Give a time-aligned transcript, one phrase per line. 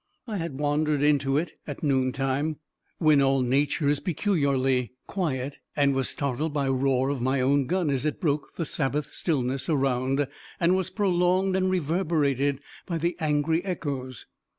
[0.25, 2.57] I had wandered into it at noon time,
[2.97, 7.91] when all nature is peculiarly quiet, and was startled by roar of my own gun,
[7.91, 10.27] as it broke the sabbath stillness around
[10.59, 14.25] and was prolonged and reverberated by the angry echoes.